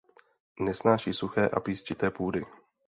[0.59, 2.45] Nesnáší suché a písčité půdy.